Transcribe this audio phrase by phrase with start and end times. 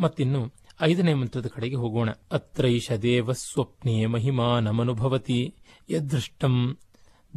[0.00, 2.10] ಮತ್ತಿನ್ನು ಐದನೇ ಮಂತ್ರದ ಕಡೆಗೆ ಹೋಗೋಣ.
[2.30, 5.54] ಅತ್ರೈಷ ದೇವ ಸ್ವಪ್ನೇ ಮಹಿಮಾನಮನುಭವತಿ.
[5.90, 6.78] ಯದೃಷ್ಟಂ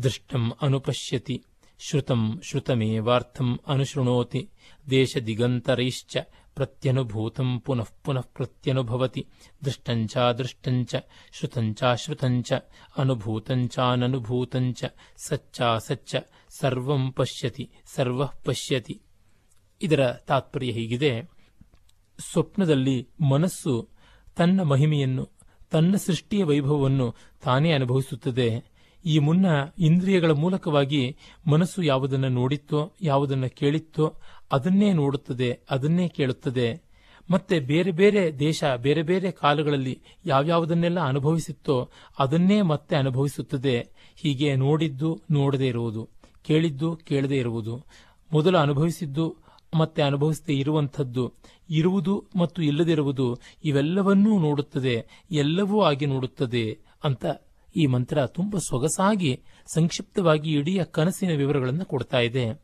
[0.03, 1.43] ದೃಷ್ಟಂ ಅನುಪಶ್ಯತಿ.
[1.79, 4.49] ಶ್ರುತಂ ಶ್ರುತಮೇವಾರ್ಥಂ ಅನುಶೃಣೋತಿ.
[4.89, 6.17] ದೇಶದಿಗಂತರೈಶ್ಚ
[6.55, 9.27] ಪ್ರತ್ಯನುಭೂತಂ ಪುನಃ ಪುನಃ ಪ್ರತ್ಯನುಭವತಿ.
[9.65, 10.95] ದೃಷ್ಟಂಚ ದೃಷ್ಟಂಚ
[11.31, 12.53] ಶ್ರುತಂಚ ಶ್ರುತಂಚ
[12.97, 14.83] ಅನುಭೂತಂಚಾನನುಭೂತಂಚ
[15.17, 16.15] ಸಚ್ಚಾ ಸಚ್ಚ
[16.49, 19.01] ಸರ್ವಂ ಪಶ್ಯತಿ ಸರ್ವಃ ಪಶ್ಯತಿ.
[19.81, 21.32] ಇದರ ತಾತ್ಪರ್ಯ ಹೀಗಿದೆ.
[22.19, 23.89] ಸ್ವಪ್ನದಲ್ಲಿ ಮನಸ್ಸು
[24.35, 25.29] ತನ್ನ ಮಹಿಮೆಯನ್ನು,
[25.71, 28.73] ತನ್ನ ಸೃಷ್ಟಿಯ ವೈಭವವನ್ನು ತಾನೇ ಅನುಭವಿಸುತ್ತದೆ.
[29.05, 29.45] ಈ ಮುನ್ನ
[29.79, 34.13] ಇಂದ್ರಿಯಗಳ ಮೂಲಕವಾಗಿ ಮನಸ್ಸು ಯಾವುದನ್ನು ನೋಡಿತ್ತೋ, ಯಾವುದನ್ನು ಕೇಳಿತ್ತೋ,
[34.51, 36.81] ಅದನ್ನೇ ನೋಡುತ್ತದೆ, ಅದನ್ನೇ ಕೇಳುತ್ತದೆ.
[37.31, 43.87] ಮತ್ತೆ ಬೇರೆ ಬೇರೆ ದೇಶ, ಬೇರೆ ಬೇರೆ ಕಾಲಗಳಲ್ಲಿ ಯಾವ್ಯಾವುದನ್ನೆಲ್ಲ ಅನುಭವಿಸಿತ್ತೋ, ಅದನ್ನೇ ಮತ್ತೆ ಅನುಭವಿಸುತ್ತದೆ.
[44.15, 46.09] ಹೀಗೆ ನೋಡಿದ್ದು ನೋಡದೇ ಇರುವುದು,
[46.43, 47.85] ಕೇಳಿದ್ದು ಕೇಳದೇ ಇರುವುದು.
[48.31, 49.42] ಮೊದಲು ಅನುಭವಿಸಿದ್ದು
[49.75, 51.33] ಮತ್ತೆ ಅನುಭವಿಸದೇ ಇರುವಂಥದ್ದು,
[51.69, 57.25] ಇರುವುದು ಮತ್ತು ಇಲ್ಲದಿರುವುದು ಇವೆಲ್ಲವನ್ನೂ ನೋಡುತ್ತದೆ, ಎಲ್ಲವೂ ಆಗಿ ನೋಡುತ್ತದೆ ಅಂತ
[57.75, 59.39] ಈ ಮಂತ್ರ ತುಂಬಾ ಸೊಗಸಾಗಿ,
[59.73, 62.61] ಸಂಕ್ಷಿಪ್ತವಾಗಿ ಇಡೀ ಕನಸಿನ ವಿವರಗಳನ್ನು ಕೊಡ್ತಾ ಇದೆ.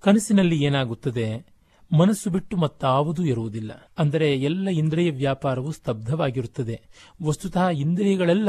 [0.00, 1.56] ಕನಸಿನಲ್ಲಿ ಏನಾಗುತ್ತದೆ?
[1.98, 3.92] ಮನಸ್ಸು ಬಿಟ್ಟು ಮತ್ತಾವುದೂ ಇರುವುದಿಲ್ಲ.
[3.98, 6.80] ಅಂದರೆ ಎಲ್ಲ ಇಂದ್ರಿಯ ವ್ಯಾಪಾರವು ಸ್ತಬ್ಧವಾಗಿರುತ್ತದೆ.
[7.22, 8.48] ವಸ್ತುತಃ ಇಂದ್ರಿಯಗಳೆಲ್ಲ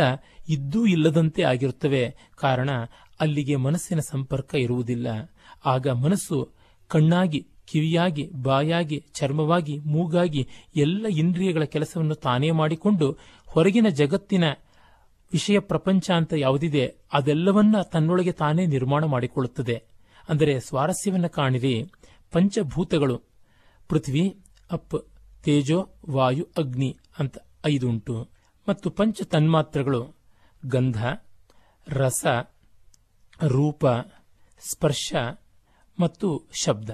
[0.50, 2.16] ಇದ್ದೂ ಇಲ್ಲದಂತೆ ಆಗಿರುತ್ತವೆ.
[2.36, 2.70] ಕಾರಣ,
[3.20, 5.32] ಅಲ್ಲಿಗೆ ಮನಸ್ಸಿನ ಸಂಪರ್ಕ ಇರುವುದಿಲ್ಲ.
[5.66, 6.50] ಆಗ ಮನಸ್ಸು
[6.88, 14.44] ಕಣ್ಣಾಗಿ ಕಿವಿಯಾಗಿ, ಬಾಯಾಗಿ, ಚರ್ಮವಾಗಿ, ಮೂಗಾಗಿ ಎಲ್ಲ ಇಂದ್ರಿಯಗಳ ಕೆಲಸವನ್ನು ತಾನೇ ಮಾಡಿಕೊಂಡು ಹೊರಗಿನ ಜಗತ್ತಿನ
[15.34, 19.84] ವಿಷಯ ಪ್ರಪಂಚ ಅಂತ ಯಾವುದಿದೆ, ಅದೆಲ್ಲವನ್ನ ತನ್ನೊಳಗೆ ತಾನೇ ನಿರ್ಮಾಣ ಮಾಡಿಕೊಳ್ಳುತ್ತದೆ.
[20.30, 21.86] ಅಂದರೆ ಸ್ವಾರಸ್ಯವನ್ನು ಕಾಣಿರಿ.
[22.32, 23.22] ಪಂಚಭೂತಗಳು.
[23.90, 24.38] ಪೃಥ್ವಿ,
[24.72, 25.08] ಅಪ್,
[25.44, 27.38] ತೇಜೋ, ವಾಯು, ಅಗ್ನಿ ಅಂತ
[27.68, 28.28] ಐದುಂಟು.
[28.70, 30.16] ಮತ್ತು ಪಂಚ ತನ್ಮಾತ್ರಗಳು.
[30.66, 31.06] ಗಂಧ,
[31.88, 32.26] ರಸ,
[33.48, 33.86] ರೂಪ,
[34.72, 35.14] ಸ್ಪರ್ಶ
[36.00, 36.90] ಮತ್ತು ಶಬ್ದ.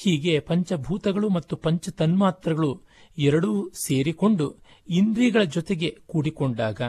[0.00, 2.82] ಹೀಗೆ ಪಂಚಭೂತಗಳು ಮತ್ತು ಪಂಚ ತನ್ಮಾತ್ರಗಳು
[3.18, 4.56] ಎರಡೂ ಸೇರಿಕೊಂಡು
[4.88, 6.82] ಇಂದ್ರಿಯಗಳ ಜೊತೆಗೆ ಕೂಡಿಕೊಂಡಾಗ,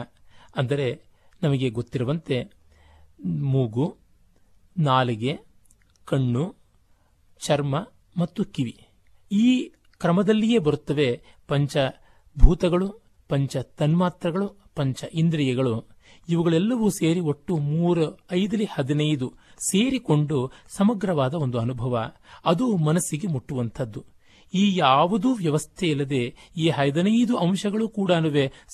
[0.56, 1.02] ಅಂದರೆ
[1.42, 2.44] ನಮಗೆ ಗೊತ್ತಿರುವಂತೆ
[3.26, 3.96] ಮೂಗು,
[4.78, 5.38] ನಾಲಿಗೆ,
[6.04, 6.54] ಕಣ್ಣು,
[7.40, 7.74] ಚರ್ಮ
[8.16, 8.86] ಮತ್ತು ಕಿವಿ.
[9.32, 12.88] ಈ ಕ್ರಮದಲ್ಲಿಯೇ ಬರುತ್ತವೆ ಪಂಚಭೂತಗಳು
[13.28, 15.91] ಪಂಚ ತನ್ಮಾತ್ರಗಳು ಪಂಚ ಇಂದ್ರಿಯಗಳು.
[16.28, 22.12] ಇವುಗಳೆಲ್ಲವೂ ಸೇರಿ ಒಟ್ಟು ಮೂರು, ಐದಲಿ ಹದಿನೈದು ಸೇರಿಕೊಂಡು ಸಮಗ್ರವಾದ ಒಂದು ಅನುಭವ.
[22.44, 24.04] ಅದು ಮನಸ್ಸಿಗೆ ಮುಟ್ಟುವಂಥದ್ದು.
[24.54, 28.12] ಈ ಯಾವುದೂ ವ್ಯವಸ್ಥೆ ಇಲ್ಲದೆ ಈ ಹದಿನೈದು ಅಂಶಗಳು ಕೂಡ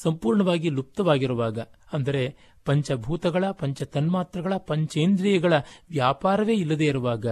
[0.02, 1.58] ಸಂಪೂರ್ಣವಾಗಿ ಲುಪ್ತವಾಗಿರುವಾಗ,
[1.92, 5.52] ಅಂದರೆ ಪಂಚಭೂತಗಳ ಪಂಚ ತನ್ಮಾತ್ರಗಳ ಪಂಚೇಂದ್ರಿಯಗಳ
[5.90, 7.26] ವ್ಯಾಪಾರವೇ ಇಲ್ಲದೆ ಇರುವಾಗ,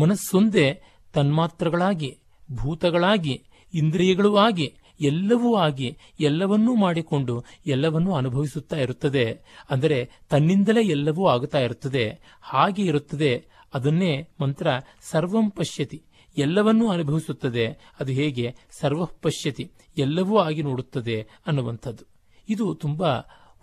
[0.00, 0.82] ಮನಸ್ಸೊಂದೇ
[1.12, 2.18] ತನ್ಮಾತ್ರಗಳಾಗಿ,
[2.52, 3.42] ಭೂತಗಳಾಗಿ,
[3.74, 9.38] ಇಂದ್ರಿಯಗಳೂ ಆಗಿ ಎಲ್ಲವೂ ಆಗಿ, ಎಲ್ಲವನ್ನೂ ಮಾಡಿಕೊಂಡು, ಎಲ್ಲವನ್ನೂ ಅನುಭವಿಸುತ್ತಾ ಇರುತ್ತದೆ.
[9.70, 12.20] ಅಂದರೆ ತನ್ನಿಂದಲೇ ಎಲ್ಲವೂ ಆಗುತ್ತಾ ಇರುತ್ತದೆ.
[12.42, 13.46] ಹಾಗೆ ಇರುತ್ತದೆ.
[13.74, 14.66] ಅದನ್ನೇ ಮಂತ್ರ
[15.02, 16.02] ಸರ್ವಂ ಪಶ್ಯತಿ.
[16.38, 17.66] ಎಲ್ಲವನ್ನೂ ಅನುಭವಿಸುತ್ತದೆ.
[18.00, 18.54] ಅದು ಹೇಗೆ?
[18.80, 19.70] ಸರ್ವ ಪಶ್ಯತಿ.
[19.98, 22.04] ಎಲ್ಲವೂ ಆಗಿ ನೋಡುತ್ತದೆ ಅನ್ನುವಂಥದ್ದು.
[22.48, 23.08] ಇದು ತುಂಬಾ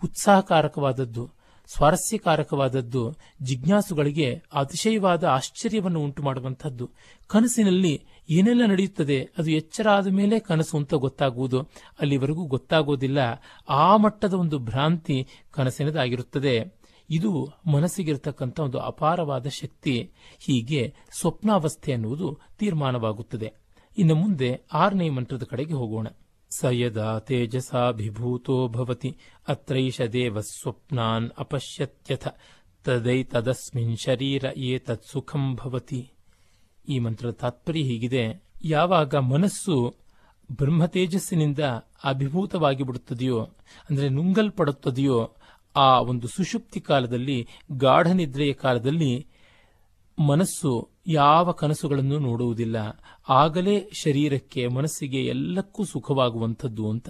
[0.04, 1.30] ಉತ್ಸಾಹಕಾರಕವಾದದ್ದು,
[1.76, 6.90] ಸ್ವಾರಸ್ಯಕಾರಕವಾದದ್ದು, ಜಿಜ್ಞಾಸುಗಳಿಗೆ ಅತಿಶಯವಾದ ಆಶ್ಚರ್ಯವನ್ನು ಉಂಟು ಮಾಡುವಂಥದ್ದು
[7.26, 9.28] ಕನಸಿನಲ್ಲಿ ಏನೆಲ್ಲ ನಡೆಯುತ್ತದೆ?
[9.38, 11.60] ಅದು ಎಚ್ಚರ ಆದ ಮೇಲೆ ಕನಸು ಅಂತ ಗೊತ್ತಾಗುವುದು.
[12.00, 13.18] ಅಲ್ಲಿವರೆಗೂ ಗೊತ್ತಾಗೋದಿಲ್ಲ.
[13.68, 16.82] ಆ ಮಟ್ಟದ ಒಂದು ಭ್ರಾಂತಿ ಕನಸಿನದಾಗಿರುತ್ತದೆ.
[17.10, 20.10] ಇದು ಮನಸ್ಸಿಗಿರತಕ್ಕಂಥ ಒಂದು ಅಪಾರವಾದ ಶಕ್ತಿ.
[20.38, 23.52] ಹೀಗೆ ಸ್ವಪ್ನಾವಸ್ಥೆ ಅನ್ನುವುದು ತೀರ್ಮಾನವಾಗುತ್ತದೆ.
[23.98, 26.06] ಇನ್ನು ಮುಂದೆ ಆರನೇ ಮಂತ್ರದ ಕಡೆಗೆ ಹೋಗೋಣ.
[26.50, 29.16] ಸ ಯದಾ ತೇಜಸಾಭಿಭೂತೋ ಭವತಿ.
[29.48, 32.28] ಅತ್ರೈಷ ದೇವ ಸ್ವಪ್ನಾನ್ ಅಪಶ್ಯತ್ಯಥ.
[32.84, 36.10] ತದೈತದಸ್ಮಿನ್ ಶರೀರ ಏತತ್ ಸುಖಂ ಭವತಿ.
[36.88, 38.42] ಈ ಮಂತ್ರದ ತಾತ್ಪರ್ಯ ಹೀಗಿದೆ.
[38.64, 39.94] ಯಾವಾಗ ಮನಸ್ಸು
[40.52, 41.58] ಬ್ರಹ್ಮ ತೇಜಸ್ಸಿನಿಂದ
[42.04, 43.40] ಅಭಿಭೂತವಾಗಿ ಬಿಡುತ್ತದೆಯೋ
[43.90, 45.36] ಅಂದರೆ ನುಂಗಲ್ಪಡುತ್ತದೆಯೋ,
[45.76, 49.26] ಆ ಒಂದು ಸುಷುಪ್ತಿ ಕಾಲದಲ್ಲಿ, ಗಾಢ ನಿದ್ರೆಯ ಕಾಲದಲ್ಲಿ
[50.18, 52.76] ಮನಸ್ಸು ಯಾವ ಕನಸುಗಳನ್ನು ನೋಡುವುದಿಲ್ಲ.
[53.28, 57.08] ಆಗಲೇ ಶರೀರಕ್ಕೆ ಮನಸ್ಸಿಗೆ ಎಲ್ಲಕ್ಕೂ ಸುಖವಾಗುವಂಥದ್ದು ಅಂತ.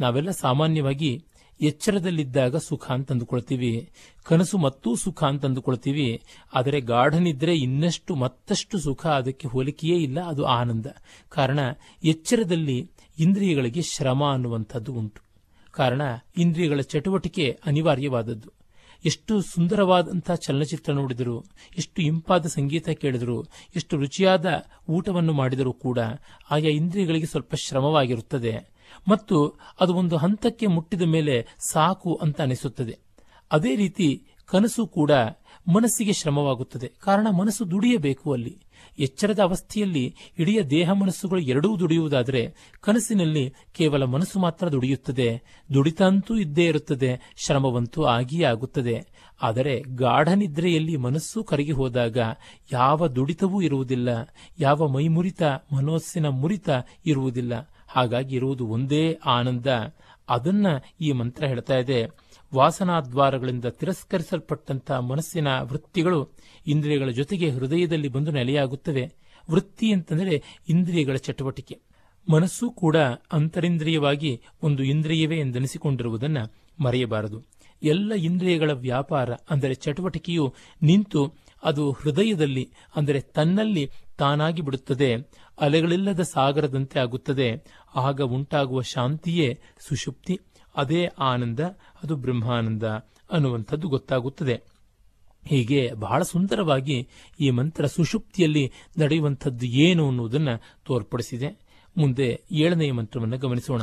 [0.00, 1.24] ನಾವೆಲ್ಲ ಸಾಮಾನ್ಯವಾಗಿ
[1.60, 3.90] ಎಚ್ಚರದಲ್ಲಿದ್ದಾಗ ಸುಖ ಅಂತಂದುಕೊಳ್ತೀವಿ
[4.24, 6.22] ಕನಸು ಮತ್ತೂ ಸುಖ ಅಂತಂದುಕೊಳ್ತೀವಿ
[6.54, 10.86] ಆದರೆ ಗಾಢನಿದ್ರೆ ಇನ್ನಷ್ಟು ಮತ್ತಷ್ಟು ಸುಖ ಅದಕ್ಕೆ ಹೋಲಿಕೆಯೇ ಇಲ್ಲ, ಅದು ಆನಂದ.
[11.28, 11.58] ಕಾರಣ
[12.04, 15.22] ಎಚ್ಚರದಲ್ಲಿ ಇಂದ್ರಿಯಗಳಿಗೆ ಶ್ರಮ ಅನ್ನುವಂಥದ್ದು ಉಂಟು.
[15.70, 16.02] ಕಾರಣ
[16.36, 18.50] ಇಂದ್ರಿಯಗಳ ಚಟುವಟಿಕೆ ಅನಿವಾರ್ಯವಾದದ್ದು.
[19.04, 21.44] ಎಷ್ಟು ಸುಂದರವಾದಂಥ ಚಲನಚಿತ್ರ ನೋಡಿದರು,
[21.78, 23.44] ಎಷ್ಟು ಇಂಪಾದ ಸಂಗೀತ ಕೇಳಿದರು,
[23.76, 25.98] ಎಷ್ಟು ರುಚಿಯಾದ ಊಟವನ್ನು ಮಾಡಿದರೂ ಕೂಡ
[26.50, 28.75] ಆಯಾ ಇಂದ್ರಿಯಗಳಿಗೆ ಸ್ವಲ್ಪ ಶ್ರಮವಾಗಿರುತ್ತದೆ.
[29.08, 32.98] ಮತ್ತು ಅದು ಒಂದು ಹಂತಕ್ಕೆ ಮುಟ್ಟಿದ ಮೇಲೆ ಸಾಕು ಅಂತ ಅನಿಸುತ್ತದೆ.
[33.52, 35.10] ಅದೇ ರೀತಿ ಕನಸು ಕೂಡ
[35.72, 36.92] ಮನಸ್ಸಿಗೆ ಶ್ರಮವಾಗುತ್ತದೆ.
[36.98, 38.58] ಕಾರಣ ಮನಸ್ಸು ದುಡಿಯಬೇಕು ಅಲ್ಲಿ.
[38.98, 45.42] ಎಚ್ಚರದ ಅವಸ್ಥೆಯಲ್ಲಿ ಇಡೀ ದೇಹ ಮನಸ್ಸುಗಳು ಎರಡೂ ದುಡಿಯುವುದಾದರೆ ಕನಸಿನಲ್ಲಿ ಕೇವಲ ಮನಸ್ಸು ಮಾತ್ರ ದುಡಿಯುತ್ತದೆ.
[45.74, 47.32] ದುಡಿತಂತೂ ಇದ್ದೇ ಇರುತ್ತದೆ.
[47.36, 49.06] ಶ್ರಮವಂತೂ ಆಗಿಯೇ ಆಗುತ್ತದೆ.
[49.42, 52.18] ಆದರೆ ಗಾಢ ನಿದ್ರೆಯಲ್ಲಿ ಮನಸ್ಸು ಕರಗಿ ಹೋದಾಗ
[52.72, 54.08] ಯಾವ ದುಡಿತವೂ ಇರುವುದಿಲ್ಲ.
[54.58, 56.70] ಯಾವ ಮೈಮುರಿತ ಮನಸ್ಸಿನ ಮುರಿತ
[57.06, 57.70] ಇರುವುದಿಲ್ಲ.
[57.96, 59.66] ಹಾಗಾಗಿ ಇರುವುದು ಒಂದೇ ಆನಂದ.
[60.28, 60.66] ಅದನ್ನ
[61.00, 61.98] ಈ ಮಂತ್ರ ಹೇಳ್ತಾ ಇದೆ.
[62.54, 66.20] ವಾಸನಾದ್ವಾರಗಳಿಂದ ತಿರಸ್ಕರಿಸಲ್ಪಟ್ಟಂತಹ ಮನಸ್ಸಿನ ವೃತ್ತಿಗಳು
[66.66, 69.04] ಇಂದ್ರಿಯಗಳ ಜೊತೆಗೆ ಹೃದಯದಲ್ಲಿ ಬಂದು ನೆಲೆಯಾಗುತ್ತವೆ.
[69.50, 70.36] ವೃತ್ತಿ ಅಂತಂದರೆ
[70.68, 71.76] ಇಂದ್ರಿಯಗಳ ಚಟುವಟಿಕೆ.
[72.28, 72.96] ಮನಸ್ಸು ಕೂಡ
[73.32, 74.32] ಅಂತರಿಂದ್ರಿಯವಾಗಿ
[74.62, 76.44] ಒಂದು ಇಂದ್ರಿಯವೇ ಎಂದೆನಿಸಿಕೊಂಡಿರುವುದನ್ನು
[76.84, 77.38] ಮರೆಯಬಾರದು.
[77.82, 81.22] ಎಲ್ಲ ಇಂದ್ರಿಯಗಳ ವ್ಯಾಪಾರ, ಅಂದರೆ ಚಟುವಟಿಕೆಯು ನಿಂತು
[81.64, 82.64] ಅದು ಹೃದಯದಲ್ಲಿ,
[82.96, 83.84] ಅಂದರೆ ತನ್ನಲ್ಲಿ
[84.18, 85.10] ತಾನಾಗಿ ಬಿಡುತ್ತದೆ.
[85.60, 87.64] ಅಲೆಗಳಿಲ್ಲದ ಸಾಗರದಂತೆ ಆಗುತ್ತದೆ.
[87.94, 90.40] ಆಗ ಉಂಟಾಗುವ ಶಾಂತಿಯೇ ಸುಷುಪ್ತಿ
[90.76, 91.60] ಅದೇ ಆನಂದ,
[92.02, 92.82] ಅದು ಬ್ರಹ್ಮಾನಂದ
[93.30, 94.60] ಅನ್ನುವಂಥದ್ದು ಗೊತ್ತಾಗುತ್ತದೆ.
[95.46, 97.08] ಹೀಗೆ ಬಹಳ ಸುಂದರವಾಗಿ
[97.40, 101.58] ಈ ಮಂತ್ರ ಸುಷುಪ್ತಿಯಲ್ಲಿ ನಡೆಯುವಂಥದ್ದು ಏನು ಅನ್ನುವುದನ್ನು ತೋರ್ಪಡಿಸಿದೆ.
[101.96, 103.80] ಮುಂದೆ ಏಳನೆಯ ಮಂತ್ರವನ್ನು ಗಮನಿಸೋಣ.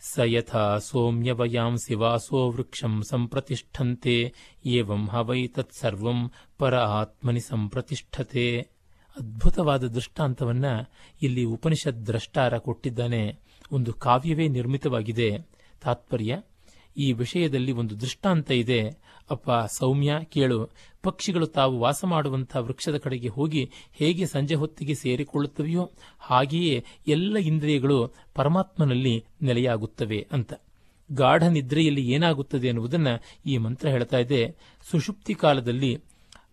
[0.00, 4.34] ಸ ಯಥಾ ಸೋಮ್ಯವಯಾಂ ಶಿವಾಸೋ ವೃಕ್ಷಂ ಸಂಪ್ರತಿಷ್ಠಂತೆ
[4.66, 8.73] ಏವಂ ಹವೈ ತತ್ಸರ್ವಂ ಪರ ಆತ್ಮನಿ ಸಂಪ್ರತಿಷ್ಠತೆ
[9.20, 10.64] ಅದ್ಭುತವಾದ ದೃಷ್ಟಾಂತವನ್ನ
[11.22, 13.36] ಇಲ್ಲಿ ಉಪನಿಷತ್ ದ್ರಷ್ಟಾರ ಕೊಟ್ಟಿದ್ದಾನೆ.
[13.72, 15.38] ಒಂದು ಕಾವ್ಯವೇ ನಿರ್ಮಿತವಾಗಿದೆ.
[15.82, 16.42] ತಾತ್ಪರ್ಯ,
[16.96, 18.80] ಈ ವಿಷಯದಲ್ಲಿ ಒಂದು ದೃಷ್ಟಾಂತ ಇದೆ.
[19.30, 20.70] ಅಪ್ಪ ಸೌಮ್ಯ, ಕೇಳು.
[21.02, 29.24] ಪಕ್ಷಿಗಳು ತಾವು ವಾಸ ಮಾಡುವಂತಹ ವೃಕ್ಷದ ಕಡೆಗೆ ಹೋಗಿ ಹೇಗೆ ಸಂಜೆ ಹೊತ್ತಿಗೆ ಸೇರಿಕೊಳ್ಳುತ್ತವೆಯೋ ಹಾಗೆಯೇ ಎಲ್ಲ ಇಂದ್ರಿಯಗಳು ಪರಮಾತ್ಮನಲ್ಲಿ
[29.42, 30.52] ನೆಲೆಯಾಗುತ್ತವೆ ಅಂತ.
[31.12, 34.56] ಗಾಢ ನಿದ್ರೆಯಲ್ಲಿ ಏನಾಗುತ್ತದೆ ಎನ್ನುವುದನ್ನು ಈ ಮಂತ್ರ ಹೇಳ್ತಾ ಇದೆ.
[34.90, 35.98] ಸುಷುಪ್ತಿ ಕಾಲದಲ್ಲಿ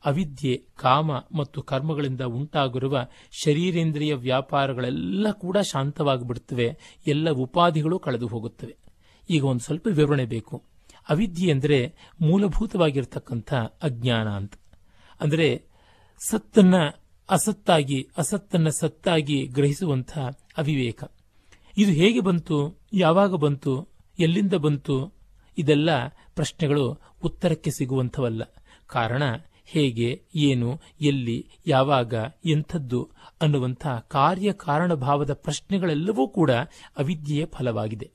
[0.05, 6.77] ಅವಿದ್ಯೆ, ಕಾಮ ಮತ್ತು ಕರ್ಮಗಳಿಂದ ಉಂಟಾಗಿರುವ ಶರೀರೇಂದ್ರಿಯ ವ್ಯಾಪಾರಗಳೆಲ್ಲ ಕೂಡ ಶಾಂತವಾಗಿಬಿಡುತ್ತವೆ
[7.07, 8.75] ಎಲ್ಲ ಉಪಾಧಿಗಳು ಕಳೆದು ಹೋಗುತ್ತವೆ.
[9.29, 10.63] ಈಗ ಒಂದು ಸ್ವಲ್ಪ ವಿವರಣೆ ಬೇಕು.
[11.09, 14.53] ಅವಿದ್ಯೆ ಅಂದರೆ ಮೂಲಭೂತವಾಗಿರ್ತಕ್ಕಂಥ ಅಜ್ಞಾನ ಅಂತ.
[15.21, 15.63] ಅಂದರೆ
[16.27, 16.75] ಸತ್ತನ್ನ
[17.29, 20.17] ಅಸತ್ತಾಗಿ, ಅಸತ್ತನ್ನ ಸತ್ತಾಗಿ ಗ್ರಹಿಸುವಂಥ
[20.57, 21.03] ಅವಿವೇಕ.
[21.77, 22.79] ಇದು ಹೇಗೆ ಬಂತು?
[22.93, 23.87] ಯಾವಾಗ ಬಂತು?
[24.19, 25.13] ಎಲ್ಲಿಂದ ಬಂತು?
[25.57, 28.41] ಇದೆಲ್ಲ ಪ್ರಶ್ನೆಗಳು ಉತ್ತರಕ್ಕೆ ಸಿಗುವಂಥವಲ್ಲ.
[28.87, 29.23] ಕಾರಣ
[29.71, 32.13] ಹೇಗೆ, ಏನು, ಎಲ್ಲಿ, ಯಾವಾಗ,
[32.45, 33.09] ಎಂಥದ್ದು
[33.41, 36.51] ಅನ್ನುವಂಥ ಕಾರ್ಯಕಾರಣ ಭಾವದ ಪ್ರಶ್ನೆಗಳೆಲ್ಲವೂ ಕೂಡ
[36.97, 38.11] ಅವಿದ್ಯೆಯ ಫಲವಾಗಿದೆ.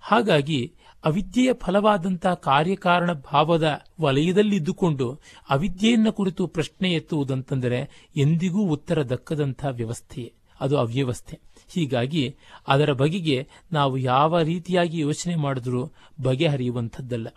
[0.00, 0.74] ಹಾಗಾಗಿ
[1.04, 5.20] ಅವಿದ್ಯೆಯ ಫಲವಾದಂಥ ಕಾರ್ಯಕಾರಣ ಭಾವದ ವಲಯದಲ್ಲಿದ್ದುಕೊಂಡು
[5.50, 10.32] ಅವಿದ್ಯೆಯನ್ನು ಕುರಿತು ಪ್ರಶ್ನೆ ಎತ್ತುವುದಂತಂದರೆ ಎಂದಿಗೂ ಉತ್ತರ ದಕ್ಕದಂಥ ವ್ಯವಸ್ಥೆಯೇ.
[10.60, 11.38] ಅದು ಅವ್ಯವಸ್ಥೆ.
[11.72, 12.36] ಹೀಗಾಗಿ
[12.68, 15.90] ಅದರ ಬಗೆಗೆ ನಾವು ಯಾವ ರೀತಿಯಾಗಿ ಯೋಚನೆ ಮಾಡಿದ್ರೂ
[16.22, 17.28] ಬಗೆಹರಿಯುವಂಥದ್ದಲ್ಲ.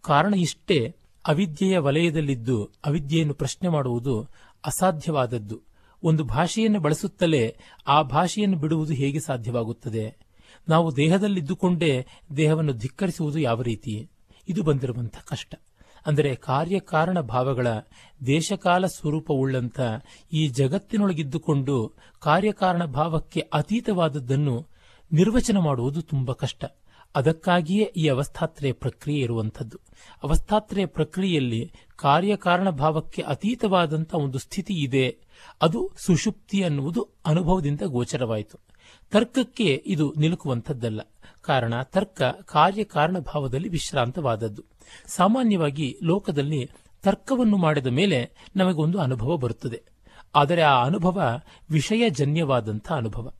[0.00, 0.94] ಕಾರಣ ಇಷ್ಟೇ
[1.28, 4.20] ಅವಿದ್ಯೆಯ ವಲಯದಲ್ಲಿದ್ದು ಅವಿದ್ಯೆಯನ್ನು ಪ್ರಶ್ನೆ ಮಾಡುವುದು
[4.64, 5.62] ಅಸಾಧ್ಯವಾದದ್ದು.
[6.02, 10.16] ಒಂದು ಭಾಷೆಯನ್ನು ಬಳಸುತ್ತಲೇ ಆ ಭಾಷೆಯನ್ನು ಬಿಡುವುದು ಹೇಗೆ ಸಾಧ್ಯವಾಗುತ್ತದೆ?
[10.68, 14.10] ನಾವು ದೇಹದಲ್ಲಿದ್ದುಕೊಂಡೇ ದೇಹವನ್ನು ಧಿಕ್ಕರಿಸುವುದು ಯಾವ ರೀತಿ?
[14.48, 15.54] ಇದು ಬಂದಿರುವಂತಹ ಕಷ್ಟ.
[16.06, 17.66] ಅಂದರೆ ಕಾರ್ಯಕಾರಣ ಭಾವಗಳ
[18.26, 19.80] ದೇಶಕಾಲ ಸ್ವರೂಪವುಳ್ಳಂಥ
[20.32, 24.66] ಈ ಜಗತ್ತಿನೊಳಗಿದ್ದುಕೊಂಡು ಕಾರ್ಯಕಾರಣ ಭಾವಕ್ಕೆ ಅತೀತವಾದದ್ದನ್ನು
[25.12, 26.64] ನಿರ್ವಚನ ಮಾಡುವುದು ತುಂಬಾ ಕಷ್ಟ.
[27.16, 29.80] ಅದಕ್ಕಾಗಿಯೇ ಈ ಅವಸ್ಥಾತ್ರಯ ಪ್ರಕ್ರಿಯೆ ಇರುವಂಥದ್ದು.
[30.22, 35.18] ಅವಸ್ಥಾತ್ರಯ ಪ್ರಕ್ರಿಯೆಯಲ್ಲಿ ಕಾರ್ಯಕಾರಣ ಭಾವಕ್ಕೆ ಅತೀತವಾದಂಥ ಒಂದು ಸ್ಥಿತಿ ಇದೆ.
[35.62, 38.58] ಅದು ಸುಷುಪ್ತಿ ಅನ್ನುವುದು ಅನುಭವದಿಂದ ಗೋಚರವಾಯಿತು.
[39.10, 41.00] ತರ್ಕಕ್ಕೆ ಇದು ನಿಲುಕುವಂಥದ್ದಲ್ಲ.
[41.40, 44.64] ಕಾರಣ, ತರ್ಕ ಕಾರ್ಯಕಾರಣ ಭಾವದಲ್ಲಿ ವಿಶ್ರಾಂತವಾದದ್ದು.
[45.06, 46.70] ಸಾಮಾನ್ಯವಾಗಿ ಲೋಕದಲ್ಲಿ
[47.02, 49.82] ತರ್ಕವನ್ನು ಮಾಡಿದ ಮೇಲೆ ನಮಗೊಂದು ಅನುಭವ ಬರುತ್ತದೆ.
[50.34, 51.40] ಆದರೆ ಆ ಅನುಭವ
[51.70, 53.32] ವಿಷಯಜನ್ಯವಾದಂಥ ಅನುಭವ.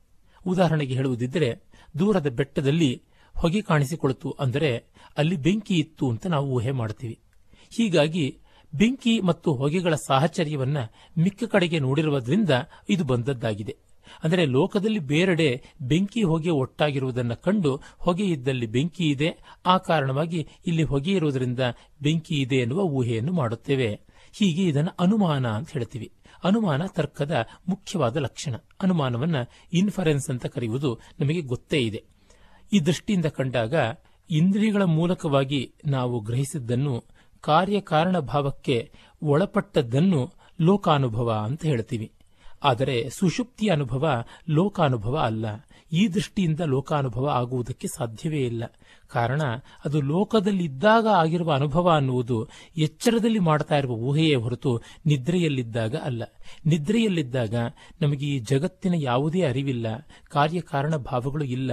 [0.47, 1.61] ಉದಾಹರಣೆಗೆ ಹೇಳುವುದಿದ್ದರೆ,
[1.99, 3.03] ದೂರದ ಬೆಟ್ಟದಲ್ಲಿ
[3.41, 4.71] ಹೊಗೆ ಕಾಣಿಸಿಕೊಳ್ತು ಅಂದರೆ
[5.17, 7.19] ಅಲ್ಲಿ ಬೆಂಕಿ ಇತ್ತು ಅಂತ ನಾವು ಊಹೆ ಮಾಡ್ತೀವಿ
[7.77, 8.39] ಹೀಗಾಗಿ
[8.73, 10.77] ಬೆಂಕಿ ಮತ್ತು ಹೊಗೆಗಳ ಸಾಹಚರ್ಯವನ್ನ
[11.17, 12.49] ಮಿಕ್ಕ ಕಡೆಗೆ ನೋಡಿರುವುದರಿಂದ
[12.89, 13.73] ಇದು ಬಂದದ್ದಾಗಿದೆ.
[14.23, 15.47] ಅಂದರೆ ಲೋಕದಲ್ಲಿ ಬೇರೆಡೆ
[15.81, 19.29] ಬೆಂಕಿ ಹೊಗೆ ಒಟ್ಟಾಗಿರುವುದನ್ನು ಕಂಡು ಹೊಗೆ ಇದ್ದಲ್ಲಿ ಬೆಂಕಿ ಇದೆ,
[19.65, 21.59] ಆ ಕಾರಣವಾಗಿ ಇಲ್ಲಿ ಹೊಗೆ ಇರುವುದರಿಂದ
[22.01, 23.89] ಬೆಂಕಿ ಇದೆ ಎನ್ನುವ ಊಹೆಯನ್ನು ಮಾಡುತ್ತೇವೆ.
[24.39, 26.11] ಹೀಗೆ ಇದನ್ನು ಅನುಮಾನ ಅಂತ ಹೇಳ್ತೀವಿ.
[26.43, 27.35] ಅನುಮಾನ ತರ್ಕದ
[27.69, 28.55] ಮುಖ್ಯವಾದ ಲಕ್ಷಣ.
[28.81, 29.35] ಅನುಮಾನವನ್ನ
[29.73, 32.18] ಇನ್ಫರೆನ್ಸ್ ಅಂತ ಕರೆಯುವುದು ನಮಗೆ ಗೊತ್ತೇ ಇದೆ.
[32.73, 33.75] ಈ ದೃಷ್ಟಿಯಿಂದ ಕಂಡಾಗ
[34.29, 37.03] ಇಂದ್ರಿಯಗಳ ಮೂಲಕವಾಗಿ ನಾವು ಗ್ರಹಿಸಿದ್ದನ್ನು
[37.41, 38.91] ಕಾರ್ಯಕಾರಣ ಭಾವಕ್ಕೆ
[39.23, 42.11] ಒಳಪಟ್ಟದ್ದನ್ನು ಲೋಕಾನುಭವ ಅಂತ ಹೇಳ್ತೀವಿ.
[42.63, 45.45] ಆದರೆ ಸುಷುಪ್ತಿಯ ಅನುಭವ ಲೋಕಾನುಭವ ಅಲ್ಲ.
[45.93, 48.63] ಈ ದೃಷ್ಟಿಯಿಂದ ಲೋಕಾನುಭವ ಆಗುವುದಕ್ಕೆ ಸಾಧ್ಯವೇ ಇಲ್ಲ.
[49.07, 49.41] ಕಾರಣ,
[49.85, 56.23] ಅದು ಲೋಕದಲ್ಲಿದ್ದಾಗ ಆಗಿರುವ ಅನುಭವ ಅನ್ನುವುದು ಎಚ್ಚರದಲ್ಲಿ ಮಾಡ್ತಾ ಇರುವ ಊಹೆಯೇ ಹೊರತು ನಿದ್ರೆಯಲ್ಲಿದ್ದಾಗ ಅಲ್ಲ.
[56.65, 57.55] ನಿದ್ರೆಯಲ್ಲಿದ್ದಾಗ
[58.01, 59.87] ನಮಗೆ ಈ ಜಗತ್ತಿನ ಯಾವುದೇ ಅರಿವಿಲ್ಲ,
[60.29, 61.71] ಕಾರ್ಯಕಾರಣ ಭಾವಗಳು ಇಲ್ಲ,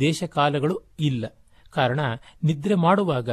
[0.00, 1.24] ದೇಶಕಾಲಗಳು ಇಲ್ಲ.
[1.70, 2.00] ಕಾರಣ,
[2.44, 3.30] ನಿದ್ರೆ ಮಾಡುವಾಗ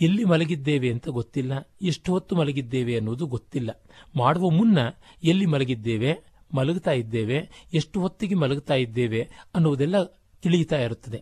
[0.00, 3.82] ಎಲ್ಲಿ ಮಲಗಿದ್ದೇವೆ ಅಂತ ಗೊತ್ತಿಲ್ಲ, ಎಷ್ಟು ಹೊತ್ತು ಮಲಗಿದ್ದೇವೆ ಅನ್ನೋದು ಗೊತ್ತಿಲ್ಲ.
[4.16, 4.78] ಮಾಡುವ ಮುನ್ನ
[5.24, 6.27] ಎಲ್ಲಿ ಮಲಗಿದ್ದೇವೆ?
[6.54, 9.22] ಮಲಗುತ್ತಾ ಇದ್ದೇವೆ, ಎಷ್ಟು ಹೊತ್ತಿಗೆ ಮಲಗುತ್ತಾ ಇದ್ದೇವೆ
[9.54, 10.04] ಅನ್ನುವುದೆಲ್ಲ
[10.42, 11.18] ತಿಳಿಯುತ್ತಾ ಇರುತ್ತದೆ.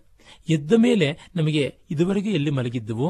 [0.48, 3.08] ಎದ್ದ ಮೇಲೆ ನಮಗೆ ಇದುವರೆಗೆ ಎಲ್ಲಿ ಮಲಗಿದ್ದವು,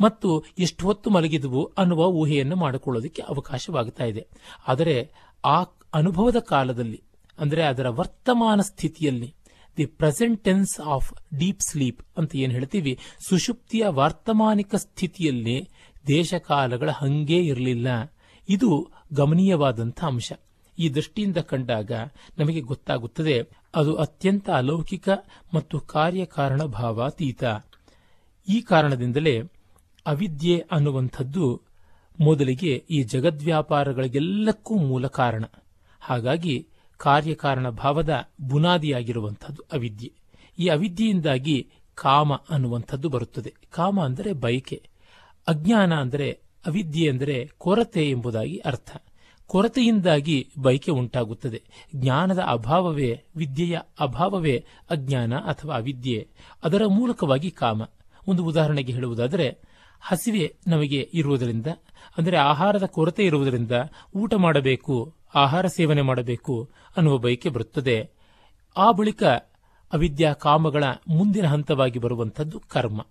[0.00, 4.22] ಮತ್ತು ಎಷ್ಟು ಹೊತ್ತು ಮಲಗಿದವು ಅನ್ನುವ ಊಹೆಯನ್ನು ಮಾಡಿಕೊಳ್ಳೋದಕ್ಕೆ ಅವಕಾಶವಾಗುತ್ತಾ ಇದೆ.
[4.68, 4.96] ಆದರೆ
[5.44, 5.62] ಆ
[5.94, 7.02] ಅನುಭವದ ಕಾಲದಲ್ಲಿ,
[7.38, 9.34] ಅಂದರೆ ಅದರ ವರ್ತಮಾನ ಸ್ಥಿತಿಯಲ್ಲಿ
[9.78, 12.98] the present tense of deep sleep ಅಂತ ಏನು ಹೇಳ್ತೀವಿ?
[13.28, 15.68] ಸುಷುಪ್ತಿಯ ವರ್ತಮಾನಿಕ ಸ್ಥಿತಿಯಲ್ಲಿ
[16.06, 17.88] ದೇಶಕಾಲಗಳ ಹಂಗೇ ಇರಲಿಲ್ಲ.
[18.48, 18.70] ಇದು
[19.12, 20.32] ಗಮನೀಯವಾದಂಥ ಅಂಶ.
[20.78, 21.92] ಈ ದೃಷ್ಟಿಯಿಂದ ಕಂಡಾಗ
[22.38, 23.42] ನಮಗೆ ಗೊತ್ತಾಗುತ್ತದೆ,
[23.74, 25.08] ಅದು ಅತ್ಯಂತ ಅಲೌಕಿಕ
[25.54, 27.44] ಮತ್ತು ಕಾರ್ಯಕಾರಣ ಭಾವಾತೀತ.
[28.48, 29.40] ಈ ಕಾರಣದಿಂದಲೇ
[30.06, 31.62] ಅವಿದ್ಯೆ ಅನ್ನುವಂಥದ್ದು
[32.20, 35.44] ಮೊದಲಿಗೆ ಈ ಜಗದ್ವ್ಯಾಪಾರಗಳಿಗೆಲ್ಲಕ್ಕೂ ಮೂಲ ಕಾರಣ.
[36.00, 40.12] ಹಾಗಾಗಿ ಕಾರ್ಯಕಾರಣ ಭಾವದ ಬುನಾದಿಯಾಗಿರುವಂಥದ್ದು ಅವಿದ್ಯೆ.
[40.58, 43.54] ಈ ಅವಿದ್ಯೆಯಿಂದಾಗಿ ಕಾಮ ಅನ್ನುವಂಥದ್ದು ಬರುತ್ತದೆ.
[43.70, 44.82] ಕಾಮ ಅಂದರೆ ಬಯಕೆ.
[45.48, 46.30] ಅಜ್ಞಾನ ಅಂದರೆ
[46.66, 48.96] ಅವಿದ್ಯೆ ಅಂದರೆ ಕೊರತೆ ಎಂಬುದಾಗಿ ಅರ್ಥ.
[49.46, 51.62] ಕೊರತೆಯಿಂದಾಗಿ ಬಯಕೆ ಉಂಟಾಗುತ್ತದೆ.
[51.96, 56.28] ಜ್ಞಾನದ ಅಭಾವವೇ ವಿದ್ಯೆಯ ಅಭಾವವೇ ಅಜ್ಞಾನ ಅಥವಾ ಅವಿದ್ಯೆ.
[56.64, 57.82] ಅದರ ಮೂಲಕವಾಗಿ ಕಾಮ.
[58.28, 59.58] ಒಂದು ಉದಾಹರಣೆಗೆ ಹೇಳುವುದಾದರೆ,
[60.00, 61.66] ಹಸಿವೆ ನಮಗೆ ಇರುವುದರಿಂದ,
[62.18, 63.72] ಅಂದರೆ ಆಹಾರದ ಕೊರತೆ ಇರುವುದರಿಂದ
[64.16, 68.10] ಊಟ ಮಾಡಬೇಕು, ಆಹಾರ ಸೇವನೆ ಮಾಡಬೇಕು ಅನ್ನುವ ಬಯಕೆ ಬರುತ್ತದೆ.
[68.76, 69.22] ಆ ಬಳಿಕ
[69.92, 73.06] ಅವಿದ್ಯಾ ಕಾಮಗಳ ಮುಂದಿನ ಹಂತವಾಗಿ ಬರುವಂಥದ್ದು ಕರ್ಮ.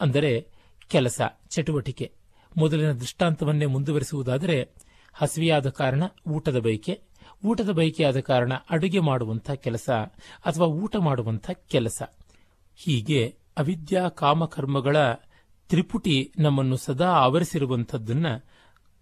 [0.00, 0.46] ಅಂದರೆ
[0.88, 2.12] ಕೆಲಸ, ಚಟುವಟಿಕೆ.
[2.56, 4.83] ಮೊದಲಿನ ದೃಷ್ಟಾಂತವನ್ನೇ ಮುಂದುವರಿಸುವುದಾದರೆ
[5.14, 7.00] ಹಸಿವೆಯಾದ ಕಾರಣ ಊಟದ ಬಯಕೆ,
[7.44, 9.90] ಊಟದ ಬಯಕೆಯಾದ ಕಾರಣ ಅಡುಗೆ ಮಾಡುವಂಥ ಕೆಲಸ
[10.44, 12.02] ಅಥವಾ ಊಟ ಮಾಡುವಂಥ ಕೆಲಸ.
[12.76, 14.96] ಹೀಗೆ ಅವಿದ್ಯಾ ಕಾಮಕರ್ಮಗಳ
[15.68, 18.44] ತ್ರಿಪುಟಿ ನಮ್ಮನ್ನು ಸದಾ ಆವರಿಸಿರುವಂಥದ್ದನ್ನು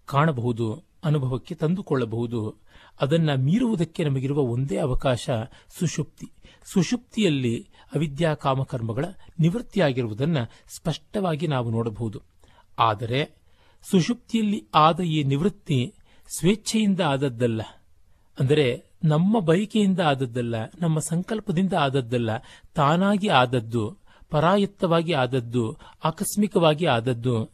[0.05, 2.55] ಕಾಣಬಹುದು, ಅನುಭವಕ್ಕೆ ತಂದುಕೊಳ್ಳಬಹುದು.
[3.01, 5.29] ಅದನ್ನ ಮೀರುವುದಕ್ಕೆ ನಮಗಿರುವ ಒಂದೇ ಅವಕಾಶ
[5.79, 6.27] ಸುಷುಪ್ತಿ
[6.63, 9.05] ಸುಷುಪ್ತಿಯಲ್ಲಿ ಅವಿದ್ಯಾ ಕಾಮಕರ್ಮಗಳ
[9.39, 12.21] ನಿವೃತ್ತಿಯಾಗಿರುವುದನ್ನು ಸ್ಪಷ್ಟವಾಗಿ ನಾವು ನೋಡಬಹುದು.
[12.79, 13.35] ಆದರೆ
[13.91, 15.93] ಸುಷುಪ್ತಿಯಲ್ಲಿ ಆದ ಈ ನಿವೃತ್ತಿ
[16.37, 17.61] ಸ್ವೇಚ್ಛೆಯಿಂದ ಆದದ್ದಲ್ಲ.
[18.39, 22.29] ಅಂದರೆ ನಮ್ಮ ಬಯಕೆಯಿಂದ ಆದದ್ದಲ್ಲ, ನಮ್ಮ ಸಂಕಲ್ಪದಿಂದ ಆದದ್ದಲ್ಲ,
[22.75, 23.97] ತಾನಾಗಿ ಆದದ್ದು,
[24.29, 27.49] ಪರಾಯತ್ತವಾಗಿ ಆದದ್ದು, ಆಕಸ್ಮಿಕವಾಗಿ ಆದದ್ದು,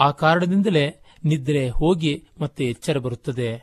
[0.00, 3.56] ಆ ಕಾರಣದಿಂದಲೇ ನಿದ್ರೆ ಹೋಗಿ ಮತ್ತೆ ಎಚ್ಚರ ಬರುತ್ತದೆ.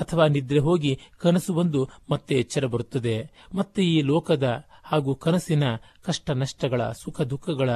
[0.00, 3.30] ಅಥವಾ ನಿದ್ರೆ ಹೋಗಿ ಕನಸು ಬಂದು ಮತ್ತೆ ಎಚ್ಚರ ಬರುತ್ತದೆ.
[3.54, 5.62] ಮತ್ತೆ ಈ ಲೋಕದ ಹಾಗೂ ಕನಸಿನ
[6.02, 7.70] ಕಷ್ಟ ನಷ್ಟಗಳ, ಸುಖ ದುಃಖಗಳ,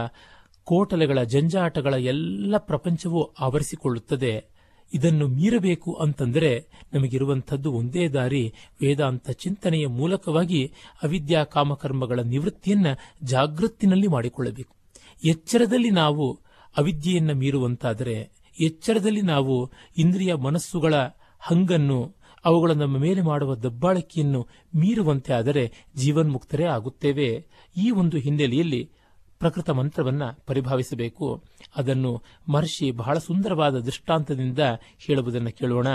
[0.64, 4.55] ಕೋಟಲೆಗಳ, ಜಂಜಾಟಗಳ ಎಲ್ಲ ಪ್ರಪಂಚವೂ ಆವರಿಸಿಕೊಳ್ಳುತ್ತದೆ.
[4.94, 8.52] ಇದನ್ನು ಮೀರಬೇಕು ಅಂತಂದರೆ ನಮಗಿರುವಂಥದ್ದು ಒಂದೇ ದಾರಿ
[8.82, 14.76] ವೇದಾಂತ ಚಿಂತನೆಯ ಮೂಲಕವಾಗಿ ಅವಿದ್ಯಾ ಕಾಮಕರ್ಮಗಳ ನಿವೃತ್ತಿಯನ್ನು ಜಾಗೃತಿನಲ್ಲಿ ಮಾಡಿಕೊಳ್ಳಬೇಕು.
[15.24, 16.40] ಎಚ್ಚರದಲ್ಲಿ ನಾವು
[16.76, 20.94] ಅವಿದ್ಯೆಯನ್ನು ಮೀರುವಂತಾದರೆ, ಎಚ್ಚರದಲ್ಲಿ ನಾವು ಇಂದ್ರಿಯ ಮನಸ್ಸುಗಳ
[21.40, 22.14] ಹಂಗನ್ನು,
[22.44, 27.46] ಅವುಗಳ ನಮ್ಮ ಮೇಲೆ ಮಾಡುವ ದಬ್ಬಾಳಿಕೆಯನ್ನು ಮೀರುವಂತೆ ಆದರೆ ಜೀವನ್ಮುಕ್ತರೇ ಆಗುತ್ತೇವೆ.
[27.76, 28.90] ಈ ಒಂದು ಹಿನ್ನೆಲೆಯಲ್ಲಿ
[29.38, 31.42] ಪ್ರಕೃತ ಮಂತ್ರವನ್ನು ಪರಿಭಾವಿಸಬೇಕು.
[31.74, 32.12] ಅದನ್ನು
[32.48, 34.58] ಮಹರ್ಷಿ ಬಹಳ ಸುಂದರವಾದ ದೃಷ್ಟಾಂತದಿಂದ
[35.06, 35.88] ಹೇಳುವುದನ್ನು ಕೇಳೋಣ.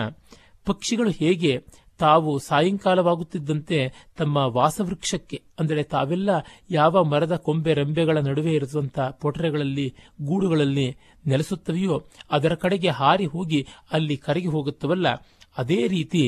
[0.68, 1.54] ಪಕ್ಷಿಗಳು ಹೇಗೆ
[2.00, 3.80] ತಾವು ಸಾಯಂಕಾಲವಾಗುತ್ತಿದ್ದಂತೆ
[4.18, 6.30] ತಮ್ಮ ವಾಸವೃಕ್ಷಕ್ಕೆ, ಅಂದರೆ ತಾವೆಲ್ಲ
[6.70, 9.88] ಯಾವ ಮರದ ಕೊಂಬೆ ರೆಂಬೆಗಳ ನಡುವೆ ಇರುವಂತಹ ಪೊಟರೆಗಳಲ್ಲಿ,
[10.22, 10.88] ಗೂಡುಗಳಲ್ಲಿ
[11.28, 11.98] ನೆಲೆಸುತ್ತವೆಯೋ
[12.32, 15.08] ಅದರ ಕಡೆಗೆ ಹಾರಿ ಹೋಗಿ ಅಲ್ಲಿ ಕರಗಿ ಹೋಗುತ್ತವಲ್ಲ,
[15.58, 16.24] ಅದೇ ರೀತಿ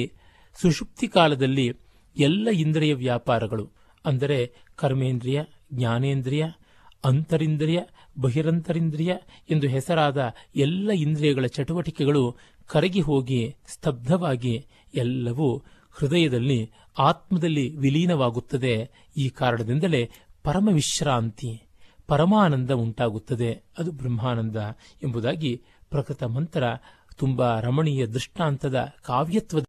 [0.61, 1.67] ಸುಷುಪ್ತಿ ಕಾಲದಲ್ಲಿ
[2.15, 3.65] ಎಲ್ಲ ಇಂದ್ರಿಯ ವ್ಯಾಪಾರಗಳು,
[4.05, 4.39] ಅಂದರೆ
[4.75, 5.41] ಕರ್ಮೇಂದ್ರಿಯ,
[5.73, 6.45] ಜ್ಞಾನೇಂದ್ರಿಯ
[7.05, 7.79] ಅಂತರಿಂದ್ರಿಯ,
[8.21, 9.15] ಬಹಿರಂತರಿಂದ್ರಿಯ
[9.49, 18.89] ಎಂದು ಹೆಸರಾದ ಎಲ್ಲ ಇಂದ್ರಿಯಗಳ ಚಟುವಟಿಕೆಗಳು ಕರಗಿ ಹೋಗಿ ಸ್ತಬ್ಧವಾಗಿ ಎಲ್ಲವೂ ಹೃದಯದಲ್ಲಿ, ಆತ್ಮದಲ್ಲಿ ವಿಲೀನವಾಗುತ್ತದೆ.
[19.17, 20.09] ಈ ಕಾರಣದಿಂದಲೇ
[20.43, 21.61] ಪರಮ ವಿಶ್ರಾಂತಿ
[22.07, 23.61] ಪರಮಾನಂದ ಉಂಟಾಗುತ್ತದೆ.
[23.77, 24.55] ಅದು ಬ್ರಹ್ಮಾನಂದ
[25.03, 26.63] ಎಂಬುದಾಗಿ ಪ್ರಕೃತ ಮಂತ್ರ
[27.17, 29.63] ತುಂಬಾ ರಮಣೀಯ ದೃಷ್ಟಾಂತದ ಕಾವ್ಯತ್ವದ